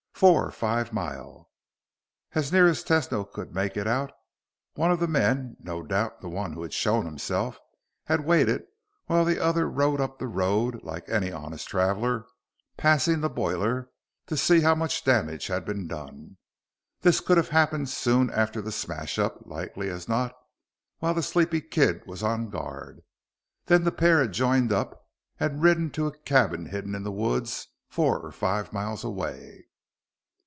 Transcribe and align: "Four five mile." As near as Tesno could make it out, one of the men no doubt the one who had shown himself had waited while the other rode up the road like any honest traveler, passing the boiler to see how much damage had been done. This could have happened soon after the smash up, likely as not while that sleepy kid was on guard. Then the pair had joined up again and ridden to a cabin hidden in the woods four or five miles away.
"Four 0.21 0.51
five 0.51 0.93
mile." 0.93 1.49
As 2.35 2.51
near 2.51 2.67
as 2.67 2.83
Tesno 2.83 3.23
could 3.31 3.55
make 3.55 3.75
it 3.75 3.87
out, 3.87 4.11
one 4.75 4.91
of 4.91 4.99
the 4.99 5.07
men 5.07 5.57
no 5.59 5.81
doubt 5.81 6.21
the 6.21 6.29
one 6.29 6.53
who 6.53 6.61
had 6.61 6.73
shown 6.73 7.05
himself 7.07 7.57
had 8.05 8.23
waited 8.23 8.61
while 9.07 9.25
the 9.25 9.39
other 9.43 9.67
rode 9.67 9.99
up 9.99 10.19
the 10.19 10.27
road 10.27 10.83
like 10.83 11.09
any 11.09 11.31
honest 11.31 11.67
traveler, 11.67 12.27
passing 12.77 13.21
the 13.21 13.31
boiler 13.31 13.89
to 14.27 14.37
see 14.37 14.61
how 14.61 14.75
much 14.75 15.03
damage 15.03 15.47
had 15.47 15.65
been 15.65 15.87
done. 15.87 16.37
This 16.99 17.19
could 17.19 17.37
have 17.37 17.49
happened 17.49 17.89
soon 17.89 18.29
after 18.29 18.61
the 18.61 18.71
smash 18.71 19.17
up, 19.17 19.47
likely 19.47 19.89
as 19.89 20.07
not 20.07 20.35
while 20.99 21.15
that 21.15 21.23
sleepy 21.23 21.61
kid 21.61 22.03
was 22.05 22.21
on 22.21 22.51
guard. 22.51 23.01
Then 23.65 23.85
the 23.85 23.91
pair 23.91 24.19
had 24.19 24.33
joined 24.33 24.71
up 24.71 24.91
again 25.39 25.53
and 25.53 25.63
ridden 25.63 25.89
to 25.93 26.05
a 26.05 26.15
cabin 26.15 26.67
hidden 26.67 26.93
in 26.93 27.01
the 27.01 27.11
woods 27.11 27.69
four 27.89 28.19
or 28.19 28.31
five 28.31 28.71
miles 28.71 29.03
away. 29.03 29.65